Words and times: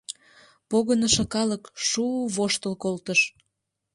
Погынышо 0.69 1.23
калык 1.33 1.63
шу-у 1.87 2.21
воштыл 2.35 2.73
колтыш. 2.83 3.21